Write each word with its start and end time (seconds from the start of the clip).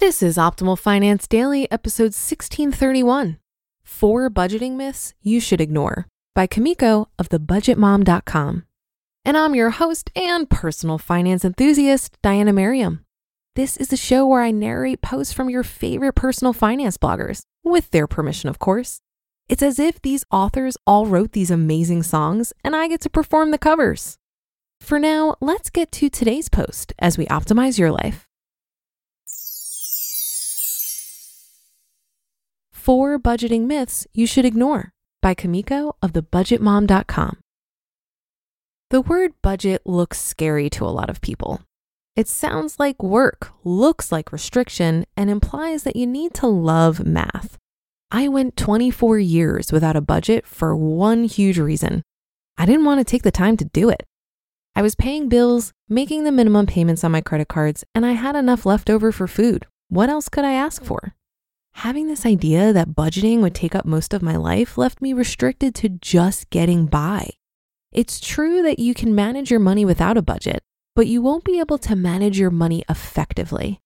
This 0.00 0.22
is 0.22 0.38
Optimal 0.38 0.78
Finance 0.78 1.28
Daily, 1.28 1.70
episode 1.70 2.14
1631 2.14 3.38
Four 3.82 4.30
Budgeting 4.30 4.72
Myths 4.76 5.12
You 5.20 5.40
Should 5.40 5.60
Ignore 5.60 6.06
by 6.34 6.46
Kumiko 6.46 7.08
of 7.18 7.28
thebudgetmom.com. 7.28 8.64
And 9.26 9.36
I'm 9.36 9.54
your 9.54 9.68
host 9.68 10.10
and 10.16 10.48
personal 10.48 10.96
finance 10.96 11.44
enthusiast, 11.44 12.16
Diania 12.24 12.54
Merriam. 12.54 13.04
This 13.56 13.76
is 13.76 13.88
the 13.88 13.96
show 13.98 14.26
where 14.26 14.40
I 14.40 14.52
narrate 14.52 15.02
posts 15.02 15.34
from 15.34 15.50
your 15.50 15.62
favorite 15.62 16.14
personal 16.14 16.54
finance 16.54 16.96
bloggers, 16.96 17.42
with 17.62 17.90
their 17.90 18.06
permission, 18.06 18.48
of 18.48 18.58
course. 18.58 19.02
It's 19.50 19.62
as 19.62 19.78
if 19.78 20.00
these 20.00 20.24
authors 20.30 20.78
all 20.86 21.04
wrote 21.04 21.32
these 21.32 21.50
amazing 21.50 22.04
songs 22.04 22.54
and 22.64 22.74
I 22.74 22.88
get 22.88 23.02
to 23.02 23.10
perform 23.10 23.50
the 23.50 23.58
covers. 23.58 24.16
For 24.80 24.98
now, 24.98 25.36
let's 25.42 25.68
get 25.68 25.92
to 25.92 26.08
today's 26.08 26.48
post 26.48 26.94
as 26.98 27.18
we 27.18 27.26
optimize 27.26 27.78
your 27.78 27.90
life. 27.90 28.29
Four 32.80 33.18
Budgeting 33.18 33.66
Myths 33.66 34.06
You 34.14 34.26
Should 34.26 34.46
Ignore 34.46 34.94
by 35.20 35.34
Kumiko 35.34 35.92
of 36.00 36.14
thebudgetmom.com. 36.14 37.36
The 38.88 39.02
word 39.02 39.32
budget 39.42 39.82
looks 39.84 40.18
scary 40.18 40.70
to 40.70 40.86
a 40.86 40.88
lot 40.88 41.10
of 41.10 41.20
people. 41.20 41.60
It 42.16 42.26
sounds 42.26 42.80
like 42.80 43.02
work, 43.02 43.52
looks 43.64 44.10
like 44.10 44.32
restriction, 44.32 45.04
and 45.14 45.28
implies 45.28 45.82
that 45.82 45.94
you 45.94 46.06
need 46.06 46.32
to 46.36 46.46
love 46.46 47.04
math. 47.04 47.58
I 48.10 48.28
went 48.28 48.56
24 48.56 49.18
years 49.18 49.70
without 49.70 49.94
a 49.94 50.00
budget 50.00 50.46
for 50.46 50.74
one 50.74 51.24
huge 51.24 51.58
reason. 51.58 52.02
I 52.56 52.64
didn't 52.64 52.86
want 52.86 52.98
to 52.98 53.04
take 53.04 53.24
the 53.24 53.30
time 53.30 53.58
to 53.58 53.66
do 53.66 53.90
it. 53.90 54.04
I 54.74 54.80
was 54.80 54.94
paying 54.94 55.28
bills, 55.28 55.74
making 55.86 56.24
the 56.24 56.32
minimum 56.32 56.64
payments 56.64 57.04
on 57.04 57.12
my 57.12 57.20
credit 57.20 57.48
cards, 57.48 57.84
and 57.94 58.06
I 58.06 58.12
had 58.12 58.36
enough 58.36 58.64
left 58.64 58.88
over 58.88 59.12
for 59.12 59.26
food. 59.26 59.66
What 59.90 60.08
else 60.08 60.30
could 60.30 60.46
I 60.46 60.52
ask 60.52 60.82
for? 60.82 61.14
Having 61.74 62.08
this 62.08 62.26
idea 62.26 62.72
that 62.72 62.90
budgeting 62.90 63.40
would 63.40 63.54
take 63.54 63.74
up 63.74 63.86
most 63.86 64.12
of 64.12 64.22
my 64.22 64.36
life 64.36 64.76
left 64.76 65.00
me 65.00 65.12
restricted 65.12 65.74
to 65.76 65.88
just 65.88 66.50
getting 66.50 66.86
by. 66.86 67.30
It's 67.92 68.20
true 68.20 68.62
that 68.62 68.78
you 68.78 68.94
can 68.94 69.14
manage 69.14 69.50
your 69.50 69.60
money 69.60 69.84
without 69.84 70.16
a 70.16 70.22
budget, 70.22 70.62
but 70.94 71.06
you 71.06 71.22
won't 71.22 71.44
be 71.44 71.58
able 71.58 71.78
to 71.78 71.96
manage 71.96 72.38
your 72.38 72.50
money 72.50 72.84
effectively. 72.88 73.80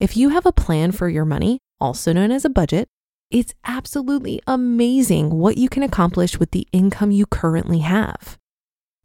If 0.00 0.16
you 0.16 0.30
have 0.30 0.46
a 0.46 0.52
plan 0.52 0.92
for 0.92 1.08
your 1.08 1.24
money, 1.24 1.60
also 1.80 2.12
known 2.12 2.30
as 2.30 2.44
a 2.44 2.50
budget, 2.50 2.88
it's 3.30 3.54
absolutely 3.64 4.40
amazing 4.46 5.30
what 5.30 5.58
you 5.58 5.68
can 5.68 5.82
accomplish 5.82 6.38
with 6.38 6.50
the 6.52 6.66
income 6.72 7.10
you 7.10 7.26
currently 7.26 7.80
have. 7.80 8.38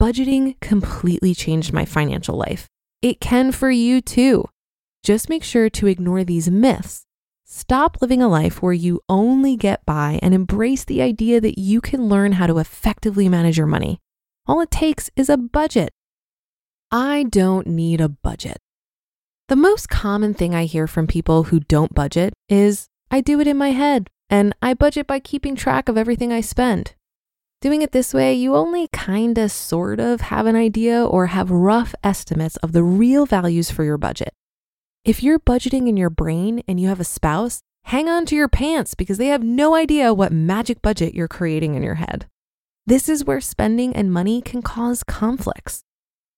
Budgeting 0.01 0.59
completely 0.61 1.35
changed 1.35 1.73
my 1.73 1.83
financial 1.83 2.37
life. 2.37 2.67
It 3.01 3.19
can 3.19 3.51
for 3.51 3.69
you 3.69 4.01
too. 4.01 4.45
Just 5.03 5.29
make 5.29 5.43
sure 5.43 5.69
to 5.69 5.87
ignore 5.87 6.23
these 6.23 6.49
myths 6.49 7.05
Stop 7.51 7.97
living 7.99 8.21
a 8.21 8.27
life 8.27 8.61
where 8.61 8.73
you 8.73 9.01
only 9.09 9.55
get 9.55 9.83
by 9.83 10.19
and 10.21 10.35
embrace 10.35 10.83
the 10.83 11.01
idea 11.01 11.41
that 11.41 11.57
you 11.57 11.81
can 11.81 12.07
learn 12.07 12.33
how 12.33 12.45
to 12.45 12.59
effectively 12.59 13.27
manage 13.27 13.57
your 13.57 13.65
money. 13.65 13.97
All 14.45 14.61
it 14.61 14.69
takes 14.69 15.09
is 15.15 15.29
a 15.29 15.37
budget. 15.37 15.89
I 16.91 17.23
don't 17.23 17.65
need 17.65 18.01
a 18.01 18.07
budget. 18.07 18.59
The 19.47 19.55
most 19.55 19.89
common 19.89 20.35
thing 20.35 20.53
I 20.53 20.65
hear 20.65 20.85
from 20.85 21.07
people 21.07 21.45
who 21.45 21.59
don't 21.61 21.95
budget 21.95 22.33
is 22.49 22.85
I 23.09 23.19
do 23.19 23.39
it 23.39 23.47
in 23.47 23.57
my 23.57 23.71
head 23.71 24.11
and 24.29 24.53
I 24.61 24.75
budget 24.75 25.07
by 25.07 25.19
keeping 25.19 25.55
track 25.55 25.89
of 25.89 25.97
everything 25.97 26.31
I 26.31 26.41
spend. 26.41 26.93
Doing 27.61 27.81
it 27.81 27.93
this 27.93 28.13
way, 28.13 28.31
you 28.35 28.55
only 28.55 28.87
kinda 28.93 29.49
sort 29.49 29.99
of 29.99 30.21
have 30.21 30.45
an 30.45 30.55
idea 30.55 31.03
or 31.03 31.25
have 31.25 31.49
rough 31.49 31.95
estimates 32.03 32.57
of 32.57 32.73
the 32.73 32.83
real 32.83 33.25
values 33.25 33.71
for 33.71 33.83
your 33.83 33.97
budget. 33.97 34.35
If 35.05 35.23
you're 35.23 35.39
budgeting 35.39 35.87
in 35.87 35.95
your 35.95 36.09
brain 36.09 36.61
and 36.67 36.77
you 36.77 36.89
have 36.89 36.99
a 36.99 37.05
spouse, 37.05 37.61
hang 37.85 38.09
on 38.09 38.25
to 38.25 38.35
your 38.35 38.49
pants 38.49 38.95
because 38.95 39.17
they 39.17 39.27
have 39.27 39.41
no 39.41 39.73
idea 39.73 40.13
what 40.13 40.33
magic 40.33 40.81
budget 40.81 41.15
you're 41.15 41.29
creating 41.29 41.75
in 41.75 41.83
your 41.83 41.95
head. 41.95 42.27
This 42.85 43.07
is 43.07 43.23
where 43.23 43.39
spending 43.39 43.95
and 43.95 44.11
money 44.11 44.41
can 44.41 44.61
cause 44.61 45.03
conflicts. 45.03 45.83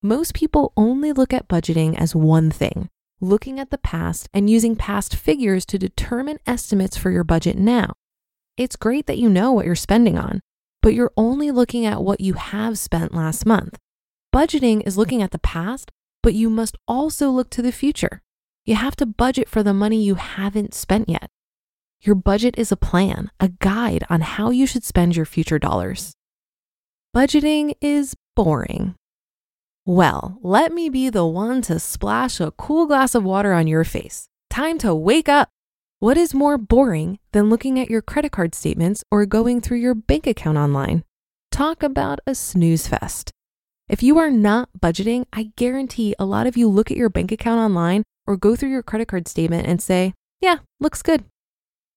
Most 0.03 0.35
people 0.35 0.73
only 0.77 1.11
look 1.11 1.33
at 1.33 1.47
budgeting 1.47 1.97
as 1.97 2.15
one 2.15 2.51
thing, 2.51 2.87
looking 3.19 3.59
at 3.59 3.71
the 3.71 3.79
past 3.79 4.29
and 4.31 4.47
using 4.47 4.75
past 4.75 5.15
figures 5.15 5.65
to 5.65 5.79
determine 5.79 6.37
estimates 6.45 6.95
for 6.95 7.09
your 7.09 7.23
budget 7.23 7.57
now. 7.57 7.93
It's 8.57 8.75
great 8.75 9.07
that 9.07 9.17
you 9.17 9.27
know 9.27 9.51
what 9.51 9.65
you're 9.65 9.75
spending 9.75 10.19
on, 10.19 10.39
but 10.83 10.93
you're 10.93 11.13
only 11.17 11.49
looking 11.49 11.87
at 11.87 12.03
what 12.03 12.21
you 12.21 12.33
have 12.33 12.77
spent 12.77 13.15
last 13.15 13.43
month. 13.43 13.79
Budgeting 14.33 14.85
is 14.85 14.99
looking 14.99 15.23
at 15.23 15.31
the 15.31 15.39
past, 15.39 15.91
but 16.21 16.35
you 16.35 16.47
must 16.47 16.77
also 16.87 17.31
look 17.31 17.49
to 17.49 17.63
the 17.63 17.71
future. 17.71 18.21
You 18.63 18.75
have 18.75 18.95
to 18.97 19.07
budget 19.07 19.49
for 19.49 19.63
the 19.63 19.73
money 19.73 20.03
you 20.03 20.15
haven't 20.15 20.75
spent 20.75 21.09
yet. 21.09 21.29
Your 21.99 22.13
budget 22.15 22.55
is 22.59 22.71
a 22.71 22.77
plan, 22.77 23.31
a 23.39 23.49
guide 23.49 24.03
on 24.09 24.21
how 24.21 24.51
you 24.51 24.67
should 24.67 24.83
spend 24.83 25.15
your 25.15 25.25
future 25.25 25.57
dollars. 25.57 26.13
Budgeting 27.15 27.73
is 27.81 28.15
boring. 28.35 28.95
Well, 29.85 30.37
let 30.43 30.71
me 30.71 30.89
be 30.89 31.09
the 31.09 31.25
one 31.25 31.63
to 31.63 31.79
splash 31.79 32.39
a 32.39 32.51
cool 32.51 32.85
glass 32.85 33.15
of 33.15 33.23
water 33.23 33.51
on 33.51 33.65
your 33.65 33.83
face. 33.83 34.27
Time 34.51 34.77
to 34.79 34.93
wake 34.93 35.27
up. 35.27 35.49
What 35.99 36.17
is 36.17 36.33
more 36.33 36.59
boring 36.59 37.17
than 37.31 37.49
looking 37.49 37.79
at 37.79 37.89
your 37.89 38.01
credit 38.03 38.31
card 38.31 38.53
statements 38.53 39.03
or 39.09 39.25
going 39.25 39.59
through 39.61 39.79
your 39.79 39.95
bank 39.95 40.27
account 40.27 40.57
online? 40.59 41.03
Talk 41.51 41.81
about 41.81 42.19
a 42.27 42.35
snooze 42.35 42.87
fest. 42.87 43.31
If 43.89 44.03
you 44.03 44.19
are 44.19 44.31
not 44.31 44.69
budgeting, 44.79 45.25
I 45.33 45.51
guarantee 45.55 46.15
a 46.19 46.25
lot 46.25 46.47
of 46.47 46.55
you 46.55 46.69
look 46.69 46.91
at 46.91 46.97
your 46.97 47.09
bank 47.09 47.31
account 47.31 47.59
online 47.59 48.03
or 48.31 48.37
go 48.37 48.55
through 48.55 48.69
your 48.69 48.81
credit 48.81 49.09
card 49.09 49.27
statement 49.27 49.67
and 49.67 49.81
say, 49.81 50.13
yeah, 50.39 50.59
looks 50.79 51.01
good. 51.01 51.25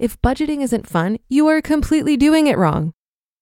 If 0.01 0.21
budgeting 0.21 0.63
isn't 0.63 0.89
fun, 0.89 1.19
you 1.29 1.47
are 1.47 1.63
completely 1.63 2.17
doing 2.17 2.49
it 2.49 2.59
wrong. 2.59 2.93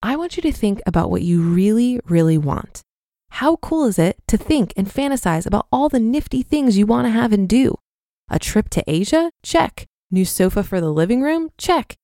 I 0.03 0.15
want 0.15 0.37
you 0.37 0.43
to 0.43 0.51
think 0.51 0.79
about 0.85 1.09
what 1.09 1.23
you 1.23 1.41
really, 1.41 1.99
really 2.05 2.37
want. 2.37 2.83
How 3.31 3.55
cool 3.55 3.85
is 3.85 3.97
it 3.97 4.17
to 4.27 4.37
think 4.37 4.73
and 4.77 4.87
fantasize 4.87 5.47
about 5.47 5.65
all 5.71 5.89
the 5.89 5.99
nifty 5.99 6.43
things 6.43 6.77
you 6.77 6.85
want 6.85 7.07
to 7.07 7.11
have 7.11 7.33
and 7.33 7.49
do? 7.49 7.75
A 8.29 8.37
trip 8.37 8.69
to 8.69 8.83
Asia? 8.85 9.31
Check. 9.41 9.87
New 10.11 10.25
sofa 10.25 10.61
for 10.61 10.79
the 10.79 10.91
living 10.91 11.21
room? 11.21 11.49
Check. 11.57 11.95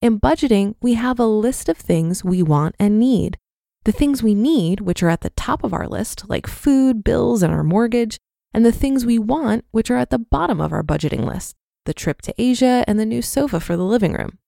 In 0.00 0.20
budgeting, 0.20 0.76
we 0.80 0.94
have 0.94 1.18
a 1.18 1.26
list 1.26 1.68
of 1.68 1.76
things 1.76 2.22
we 2.22 2.44
want 2.44 2.76
and 2.78 3.00
need. 3.00 3.36
The 3.84 3.90
things 3.90 4.22
we 4.22 4.34
need, 4.34 4.80
which 4.80 5.02
are 5.02 5.08
at 5.08 5.22
the 5.22 5.30
top 5.30 5.64
of 5.64 5.72
our 5.74 5.88
list, 5.88 6.28
like 6.28 6.46
food, 6.46 7.02
bills, 7.02 7.42
and 7.42 7.52
our 7.52 7.64
mortgage, 7.64 8.18
and 8.52 8.64
the 8.64 8.72
things 8.72 9.04
we 9.04 9.18
want, 9.18 9.64
which 9.70 9.90
are 9.90 9.96
at 9.96 10.10
the 10.10 10.18
bottom 10.18 10.60
of 10.60 10.72
our 10.72 10.82
budgeting 10.82 11.24
list 11.24 11.54
the 11.84 11.94
trip 11.94 12.20
to 12.20 12.34
Asia 12.36 12.84
and 12.86 13.00
the 13.00 13.06
new 13.06 13.22
sofa 13.22 13.58
for 13.58 13.74
the 13.74 13.82
living 13.82 14.12
room. 14.12 14.38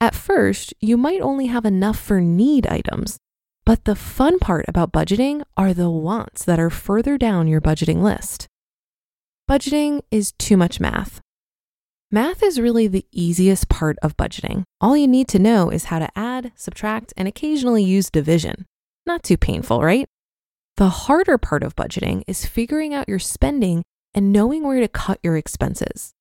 At 0.00 0.14
first, 0.14 0.74
you 0.80 0.96
might 0.96 1.20
only 1.20 1.46
have 1.46 1.64
enough 1.64 1.98
for 1.98 2.20
need 2.20 2.66
items, 2.66 3.16
but 3.64 3.84
the 3.84 3.94
fun 3.94 4.40
part 4.40 4.64
about 4.66 4.92
budgeting 4.92 5.42
are 5.56 5.72
the 5.72 5.88
wants 5.88 6.44
that 6.44 6.58
are 6.58 6.70
further 6.70 7.16
down 7.16 7.46
your 7.46 7.60
budgeting 7.60 8.02
list. 8.02 8.48
Budgeting 9.48 10.00
is 10.10 10.32
too 10.32 10.56
much 10.56 10.80
math. 10.80 11.20
Math 12.10 12.42
is 12.42 12.60
really 12.60 12.86
the 12.86 13.06
easiest 13.12 13.68
part 13.68 13.96
of 14.02 14.16
budgeting. 14.16 14.64
All 14.80 14.96
you 14.96 15.08
need 15.08 15.28
to 15.28 15.38
know 15.38 15.70
is 15.70 15.84
how 15.84 15.98
to 15.98 16.10
add, 16.16 16.52
subtract, 16.54 17.12
and 17.16 17.26
occasionally 17.28 17.84
use 17.84 18.10
division. 18.10 18.66
Not 19.06 19.22
too 19.22 19.36
painful, 19.36 19.82
right? 19.82 20.06
The 20.76 20.88
harder 20.88 21.38
part 21.38 21.62
of 21.62 21.76
budgeting 21.76 22.24
is 22.26 22.46
figuring 22.46 22.92
out 22.92 23.08
your 23.08 23.20
spending 23.20 23.84
and 24.12 24.32
knowing 24.32 24.64
where 24.64 24.80
to 24.80 24.88
cut 24.88 25.20
your 25.22 25.36
expenses. 25.36 26.14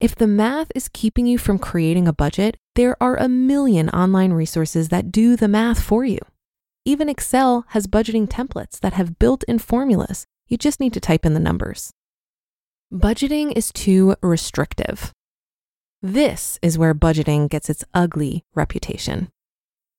If 0.00 0.14
the 0.14 0.26
math 0.26 0.72
is 0.74 0.88
keeping 0.88 1.26
you 1.26 1.36
from 1.36 1.58
creating 1.58 2.08
a 2.08 2.14
budget, 2.14 2.56
there 2.76 2.96
are 3.02 3.16
a 3.16 3.28
million 3.28 3.90
online 3.90 4.32
resources 4.32 4.88
that 4.88 5.12
do 5.12 5.36
the 5.36 5.48
math 5.48 5.82
for 5.82 6.06
you. 6.06 6.18
Even 6.86 7.10
Excel 7.10 7.66
has 7.68 7.86
budgeting 7.86 8.26
templates 8.26 8.80
that 8.80 8.94
have 8.94 9.18
built 9.18 9.44
in 9.44 9.58
formulas. 9.58 10.24
You 10.48 10.56
just 10.56 10.80
need 10.80 10.94
to 10.94 11.00
type 11.00 11.26
in 11.26 11.34
the 11.34 11.40
numbers. 11.40 11.90
Budgeting 12.90 13.52
is 13.54 13.70
too 13.70 14.14
restrictive. 14.22 15.12
This 16.00 16.58
is 16.62 16.78
where 16.78 16.94
budgeting 16.94 17.50
gets 17.50 17.68
its 17.68 17.84
ugly 17.92 18.44
reputation. 18.54 19.28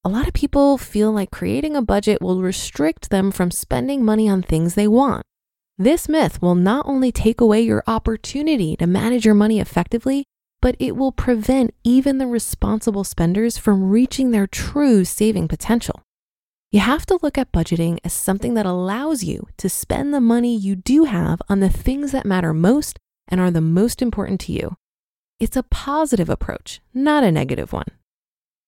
A 0.03 0.09
lot 0.09 0.27
of 0.27 0.33
people 0.33 0.79
feel 0.79 1.11
like 1.11 1.29
creating 1.29 1.75
a 1.75 1.81
budget 1.83 2.23
will 2.23 2.41
restrict 2.41 3.11
them 3.11 3.29
from 3.29 3.51
spending 3.51 4.03
money 4.03 4.27
on 4.27 4.41
things 4.41 4.73
they 4.73 4.87
want. 4.87 5.23
This 5.77 6.09
myth 6.09 6.41
will 6.41 6.55
not 6.55 6.87
only 6.87 7.11
take 7.11 7.39
away 7.39 7.61
your 7.61 7.83
opportunity 7.85 8.75
to 8.77 8.87
manage 8.87 9.25
your 9.25 9.35
money 9.35 9.59
effectively, 9.59 10.23
but 10.59 10.75
it 10.79 10.95
will 10.95 11.11
prevent 11.11 11.75
even 11.83 12.17
the 12.17 12.25
responsible 12.25 13.03
spenders 13.03 13.59
from 13.59 13.91
reaching 13.91 14.31
their 14.31 14.47
true 14.47 15.05
saving 15.05 15.47
potential. 15.47 16.01
You 16.71 16.79
have 16.79 17.05
to 17.05 17.19
look 17.21 17.37
at 17.37 17.51
budgeting 17.51 17.99
as 18.03 18.11
something 18.11 18.55
that 18.55 18.65
allows 18.65 19.23
you 19.23 19.49
to 19.57 19.69
spend 19.69 20.15
the 20.15 20.21
money 20.21 20.57
you 20.57 20.75
do 20.75 21.03
have 21.03 21.43
on 21.47 21.59
the 21.59 21.69
things 21.69 22.11
that 22.11 22.25
matter 22.25 22.55
most 22.55 22.97
and 23.27 23.39
are 23.39 23.51
the 23.51 23.61
most 23.61 24.01
important 24.01 24.39
to 24.41 24.51
you. 24.51 24.77
It's 25.39 25.57
a 25.57 25.63
positive 25.63 26.29
approach, 26.29 26.81
not 26.91 27.23
a 27.23 27.31
negative 27.31 27.71
one. 27.71 27.87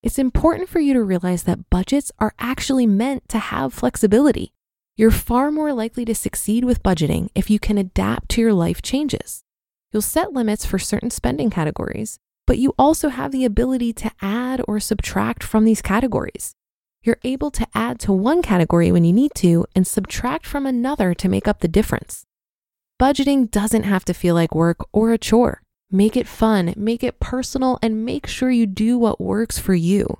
It's 0.04 0.18
important 0.18 0.68
for 0.68 0.80
you 0.80 0.92
to 0.92 1.02
realize 1.02 1.44
that 1.44 1.70
budgets 1.70 2.12
are 2.18 2.34
actually 2.38 2.86
meant 2.86 3.26
to 3.30 3.38
have 3.38 3.72
flexibility. 3.72 4.52
You're 4.98 5.10
far 5.10 5.50
more 5.50 5.72
likely 5.72 6.04
to 6.04 6.14
succeed 6.14 6.66
with 6.66 6.82
budgeting 6.82 7.30
if 7.34 7.48
you 7.48 7.58
can 7.58 7.78
adapt 7.78 8.28
to 8.32 8.42
your 8.42 8.52
life 8.52 8.82
changes. 8.82 9.44
You'll 9.90 10.02
set 10.02 10.34
limits 10.34 10.66
for 10.66 10.78
certain 10.78 11.08
spending 11.08 11.48
categories, 11.48 12.18
but 12.46 12.58
you 12.58 12.74
also 12.78 13.08
have 13.08 13.32
the 13.32 13.46
ability 13.46 13.94
to 13.94 14.10
add 14.20 14.60
or 14.68 14.78
subtract 14.78 15.42
from 15.42 15.64
these 15.64 15.80
categories. 15.80 16.54
You're 17.02 17.16
able 17.24 17.50
to 17.52 17.66
add 17.74 17.98
to 18.00 18.12
one 18.12 18.42
category 18.42 18.92
when 18.92 19.04
you 19.04 19.12
need 19.14 19.32
to 19.36 19.64
and 19.74 19.86
subtract 19.86 20.44
from 20.44 20.66
another 20.66 21.14
to 21.14 21.30
make 21.30 21.48
up 21.48 21.60
the 21.60 21.66
difference. 21.66 22.26
Budgeting 23.00 23.50
doesn't 23.50 23.84
have 23.84 24.04
to 24.04 24.12
feel 24.12 24.34
like 24.34 24.54
work 24.54 24.86
or 24.92 25.12
a 25.12 25.18
chore. 25.18 25.63
Make 25.94 26.16
it 26.16 26.26
fun, 26.26 26.74
make 26.76 27.04
it 27.04 27.20
personal, 27.20 27.78
and 27.80 28.04
make 28.04 28.26
sure 28.26 28.50
you 28.50 28.66
do 28.66 28.98
what 28.98 29.20
works 29.20 29.60
for 29.60 29.74
you. 29.76 30.18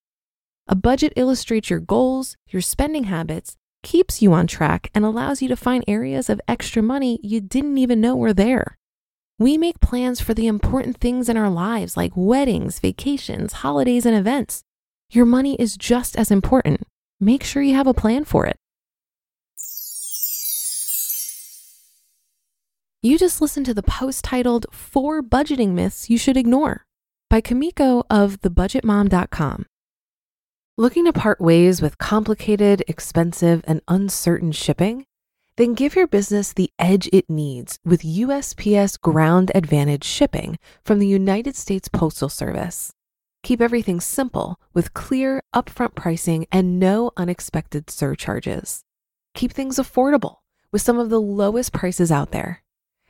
A 0.69 0.77
budget 0.77 1.13
illustrates 1.17 1.69
your 1.69 1.81
goals, 1.81 2.37
your 2.47 2.63
spending 2.63 3.05
habits, 3.05 3.57
keeps 3.83 4.23
you 4.23 4.33
on 4.33 4.47
track, 4.47 4.89
and 4.95 5.05
allows 5.05 5.43
you 5.43 5.49
to 5.49 5.57
find 5.57 5.83
areas 5.89 6.31
of 6.31 6.41
extra 6.47 6.81
money 6.81 7.19
you 7.25 7.41
didn't 7.41 7.77
even 7.77 8.01
know 8.01 8.15
were 8.15 8.33
there. 8.33 8.79
We 9.41 9.59
make 9.59 9.81
plans 9.81 10.21
for 10.21 10.33
the 10.33 10.47
important 10.47 10.99
things 10.99 11.29
in 11.29 11.37
our 11.37 11.51
lives 11.51 11.97
like 11.97 12.13
weddings, 12.15 12.79
vacations, 12.79 13.55
holidays, 13.55 14.07
and 14.07 14.15
events. 14.15 14.63
Your 15.11 15.27
money 15.27 15.57
is 15.57 15.77
just 15.77 16.15
as 16.15 16.31
important. 16.31 16.87
Make 17.19 17.43
sure 17.43 17.65
you 17.65 17.75
have 17.75 17.89
a 17.89 17.95
plan 17.95 18.25
for 18.25 18.47
it. 18.47 18.57
You 23.05 23.19
just 23.19 23.43
listened 23.43 23.67
to 23.67 23.75
the 23.75 23.83
post 23.83 24.25
titled 24.25 24.65
Four 24.73 25.23
Budgeting 25.23 25.73
Myths 25.73 26.09
You 26.09 26.17
Should 26.17 26.39
Ignore 26.39 26.87
by 27.29 27.43
Kumiko 27.43 28.05
of 28.09 28.41
thebudgetmom.com. 28.41 29.67
Looking 30.79 31.05
to 31.05 31.13
part 31.13 31.39
ways 31.39 31.83
with 31.83 31.99
complicated, 31.99 32.83
expensive, 32.89 33.63
and 33.67 33.83
uncertain 33.89 34.53
shipping? 34.53 35.05
Then 35.59 35.75
give 35.75 35.95
your 35.95 36.07
business 36.07 36.55
the 36.55 36.71
edge 36.79 37.11
it 37.13 37.29
needs 37.29 37.79
with 37.85 38.01
USPS 38.01 38.99
Ground 38.99 39.53
Advantage 39.55 40.05
shipping 40.05 40.59
from 40.83 40.99
the 40.99 41.07
United 41.07 41.57
States 41.57 41.89
Postal 41.89 42.31
Service. 42.31 42.95
Keep 43.43 43.61
everything 43.61 44.01
simple 44.01 44.59
with 44.73 44.95
clear, 44.95 45.43
upfront 45.55 45.95
pricing 45.95 46.47
and 46.51 46.81
no 46.81 47.11
unexpected 47.19 47.91
surcharges. 47.91 48.83
Keep 49.35 49.53
things 49.53 49.77
affordable 49.77 50.37
with 50.73 50.81
some 50.81 50.99
of 50.99 51.11
the 51.11 51.21
lowest 51.21 51.75
prices 51.75 52.11
out 52.11 52.31
there 52.31 52.64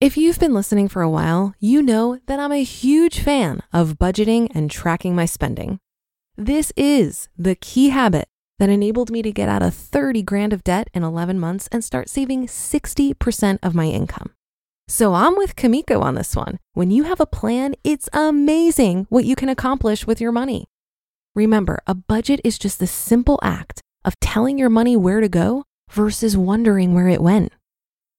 If 0.00 0.16
you've 0.16 0.38
been 0.38 0.54
listening 0.54 0.86
for 0.86 1.02
a 1.02 1.10
while, 1.10 1.56
you 1.58 1.82
know 1.82 2.20
that 2.26 2.38
I'm 2.38 2.52
a 2.52 2.62
huge 2.62 3.18
fan 3.18 3.64
of 3.72 3.98
budgeting 3.98 4.48
and 4.54 4.70
tracking 4.70 5.16
my 5.16 5.26
spending. 5.26 5.80
This 6.36 6.72
is 6.76 7.28
the 7.36 7.56
key 7.56 7.88
habit 7.88 8.28
that 8.60 8.68
enabled 8.68 9.10
me 9.10 9.22
to 9.22 9.32
get 9.32 9.48
out 9.48 9.60
of 9.60 9.74
30 9.74 10.22
grand 10.22 10.52
of 10.52 10.62
debt 10.62 10.88
in 10.94 11.02
11 11.02 11.40
months 11.40 11.68
and 11.72 11.82
start 11.82 12.08
saving 12.08 12.46
60% 12.46 13.58
of 13.60 13.74
my 13.74 13.86
income. 13.86 14.30
So 14.86 15.14
I'm 15.14 15.34
with 15.36 15.56
Kumiko 15.56 16.00
on 16.00 16.14
this 16.14 16.36
one. 16.36 16.60
When 16.74 16.92
you 16.92 17.02
have 17.02 17.18
a 17.18 17.26
plan, 17.26 17.74
it's 17.82 18.08
amazing 18.12 19.08
what 19.08 19.24
you 19.24 19.34
can 19.34 19.48
accomplish 19.48 20.06
with 20.06 20.20
your 20.20 20.30
money. 20.30 20.66
Remember, 21.34 21.80
a 21.88 21.96
budget 21.96 22.40
is 22.44 22.56
just 22.56 22.78
the 22.78 22.86
simple 22.86 23.40
act 23.42 23.80
of 24.04 24.20
telling 24.20 24.58
your 24.58 24.70
money 24.70 24.96
where 24.96 25.20
to 25.20 25.28
go 25.28 25.64
versus 25.90 26.36
wondering 26.36 26.94
where 26.94 27.08
it 27.08 27.20
went. 27.20 27.52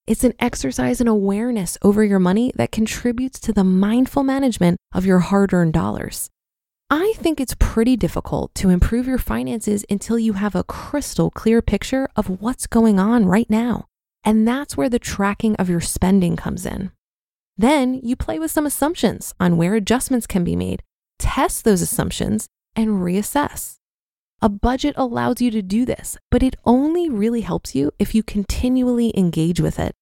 It's 0.09 0.23
an 0.23 0.33
exercise 0.39 0.99
in 0.99 1.07
awareness 1.07 1.77
over 1.83 2.03
your 2.03 2.17
money 2.17 2.51
that 2.55 2.71
contributes 2.71 3.39
to 3.41 3.53
the 3.53 3.63
mindful 3.63 4.23
management 4.23 4.79
of 4.91 5.05
your 5.05 5.19
hard 5.19 5.53
earned 5.53 5.73
dollars. 5.73 6.31
I 6.89 7.13
think 7.17 7.39
it's 7.39 7.55
pretty 7.59 7.95
difficult 7.95 8.55
to 8.55 8.71
improve 8.71 9.05
your 9.05 9.19
finances 9.19 9.85
until 9.87 10.17
you 10.17 10.33
have 10.33 10.55
a 10.55 10.63
crystal 10.63 11.29
clear 11.29 11.61
picture 11.61 12.09
of 12.15 12.41
what's 12.41 12.65
going 12.65 12.99
on 12.99 13.27
right 13.27 13.47
now. 13.51 13.85
And 14.23 14.47
that's 14.47 14.75
where 14.75 14.89
the 14.89 14.97
tracking 14.97 15.55
of 15.57 15.69
your 15.69 15.79
spending 15.79 16.35
comes 16.35 16.65
in. 16.65 16.89
Then 17.55 17.93
you 18.01 18.15
play 18.15 18.39
with 18.39 18.49
some 18.49 18.65
assumptions 18.65 19.35
on 19.39 19.57
where 19.57 19.75
adjustments 19.75 20.25
can 20.25 20.43
be 20.43 20.55
made, 20.55 20.81
test 21.19 21.63
those 21.63 21.83
assumptions, 21.83 22.47
and 22.75 23.03
reassess. 23.03 23.75
A 24.41 24.49
budget 24.49 24.95
allows 24.97 25.39
you 25.39 25.51
to 25.51 25.61
do 25.61 25.85
this, 25.85 26.17
but 26.31 26.41
it 26.41 26.55
only 26.65 27.11
really 27.11 27.41
helps 27.41 27.75
you 27.75 27.91
if 27.99 28.15
you 28.15 28.23
continually 28.23 29.13
engage 29.15 29.59
with 29.59 29.77
it. 29.77 29.93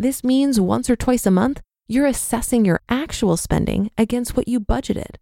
This 0.00 0.22
means 0.22 0.60
once 0.60 0.88
or 0.88 0.94
twice 0.94 1.26
a 1.26 1.30
month, 1.30 1.60
you're 1.88 2.06
assessing 2.06 2.64
your 2.64 2.80
actual 2.88 3.36
spending 3.36 3.90
against 3.98 4.36
what 4.36 4.46
you 4.46 4.60
budgeted. 4.60 5.16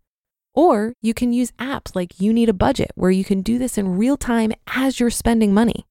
Or 0.55 0.93
you 1.01 1.15
can 1.15 1.33
use 1.33 1.51
apps 1.53 1.97
like 1.97 2.21
You 2.21 2.31
Need 2.31 2.51
a 2.51 2.55
Budget, 2.55 2.91
where 2.95 3.11
you 3.11 3.25
can 3.25 3.41
do 3.41 3.59
this 3.59 3.79
in 3.79 3.97
real 3.97 4.19
time 4.19 4.53
as 4.67 5.01
you're 5.01 5.09
spending 5.09 5.55
money. 5.55 5.87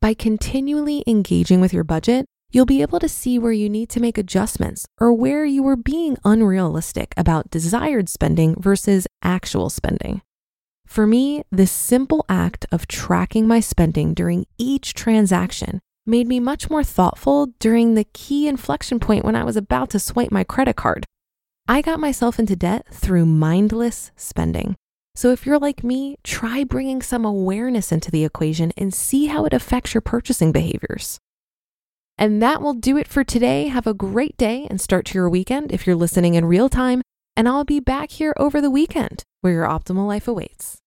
By 0.00 0.14
continually 0.14 1.04
engaging 1.06 1.60
with 1.60 1.74
your 1.74 1.84
budget, 1.84 2.24
you'll 2.50 2.64
be 2.64 2.80
able 2.80 3.00
to 3.00 3.08
see 3.08 3.38
where 3.38 3.52
you 3.52 3.68
need 3.68 3.90
to 3.90 4.00
make 4.00 4.16
adjustments 4.16 4.86
or 4.98 5.12
where 5.12 5.44
you 5.44 5.62
were 5.62 5.76
being 5.76 6.16
unrealistic 6.24 7.12
about 7.18 7.50
desired 7.50 8.08
spending 8.08 8.54
versus 8.58 9.06
actual 9.22 9.68
spending. 9.68 10.22
For 10.86 11.06
me, 11.06 11.42
this 11.50 11.70
simple 11.70 12.24
act 12.30 12.64
of 12.72 12.88
tracking 12.88 13.46
my 13.46 13.60
spending 13.60 14.14
during 14.14 14.46
each 14.56 14.94
transaction 14.94 15.80
made 16.06 16.26
me 16.26 16.40
much 16.40 16.68
more 16.68 16.84
thoughtful 16.84 17.46
during 17.58 17.94
the 17.94 18.04
key 18.12 18.48
inflection 18.48 18.98
point 18.98 19.24
when 19.24 19.36
I 19.36 19.44
was 19.44 19.56
about 19.56 19.90
to 19.90 19.98
swipe 19.98 20.32
my 20.32 20.44
credit 20.44 20.76
card. 20.76 21.04
I 21.68 21.80
got 21.80 22.00
myself 22.00 22.38
into 22.38 22.56
debt 22.56 22.86
through 22.90 23.26
mindless 23.26 24.10
spending. 24.16 24.74
So 25.14 25.30
if 25.30 25.46
you're 25.46 25.58
like 25.58 25.84
me, 25.84 26.16
try 26.24 26.64
bringing 26.64 27.02
some 27.02 27.24
awareness 27.24 27.92
into 27.92 28.10
the 28.10 28.24
equation 28.24 28.72
and 28.76 28.92
see 28.92 29.26
how 29.26 29.44
it 29.44 29.52
affects 29.52 29.94
your 29.94 30.00
purchasing 30.00 30.52
behaviors. 30.52 31.18
And 32.18 32.42
that 32.42 32.62
will 32.62 32.74
do 32.74 32.96
it 32.96 33.06
for 33.06 33.22
today. 33.22 33.68
Have 33.68 33.86
a 33.86 33.94
great 33.94 34.36
day 34.36 34.66
and 34.70 34.80
start 34.80 35.06
to 35.06 35.14
your 35.14 35.28
weekend 35.28 35.72
if 35.72 35.86
you're 35.86 35.96
listening 35.96 36.34
in 36.34 36.44
real 36.44 36.68
time. 36.68 37.02
And 37.36 37.48
I'll 37.48 37.64
be 37.64 37.80
back 37.80 38.10
here 38.10 38.34
over 38.38 38.60
the 38.60 38.70
weekend 38.70 39.22
where 39.40 39.52
your 39.52 39.66
optimal 39.66 40.06
life 40.06 40.28
awaits. 40.28 40.81